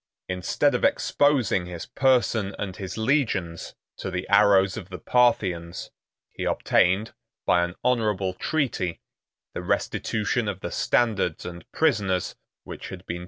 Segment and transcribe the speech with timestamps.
[0.27, 5.91] Instead of exposing his person and his legions to the arrows of the Parthians,
[6.33, 7.13] he obtained,
[7.45, 8.99] by an honorable treaty,
[9.53, 13.07] the restitution of the standards and prisoners which had been taken in the defeat of
[13.09, 13.19] Crassus.